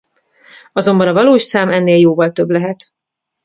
[0.73, 2.93] Azonban a valós szám ennél jóval több lehet.